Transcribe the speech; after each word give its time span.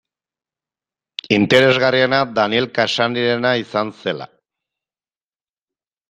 Interesgarriena 1.35 2.21
Daniel 2.39 2.67
Cassany-rena 2.77 3.51
izan 3.65 3.91
zela. 4.05 4.27